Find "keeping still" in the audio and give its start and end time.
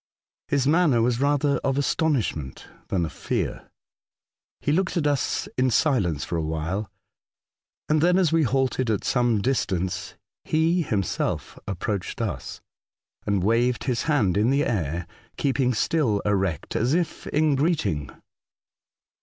15.37-16.19